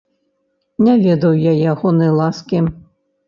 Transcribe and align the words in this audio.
Не 0.85 0.95
ведаў 1.03 1.35
я 1.41 1.53
ягонай 1.73 2.11
ласкі. 2.21 2.63